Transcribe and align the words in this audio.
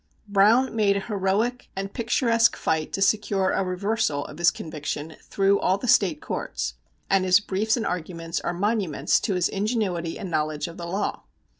Browne 0.27 0.75
made 0.75 0.95
an 0.95 1.03
heroic 1.03 1.69
and 1.75 1.93
picturesque 1.93 2.55
fight 2.55 2.91
to 2.93 3.03
secure 3.03 3.51
a 3.51 3.63
reversal 3.63 4.25
of 4.25 4.39
his 4.39 4.49
conviction 4.49 5.15
through 5.21 5.59
all 5.59 5.77
the 5.77 5.87
State 5.87 6.19
courts, 6.23 6.73
and 7.07 7.23
his 7.23 7.39
briefs 7.39 7.77
and 7.77 7.85
arguments 7.85 8.39
are 8.41 8.51
monuments 8.51 9.19
to 9.19 9.35
his 9.35 9.47
ingenuity 9.47 10.17
and 10.17 10.31
knowledge 10.31 10.67
of 10.67 10.77
the 10.77 10.87
law. 10.87 11.21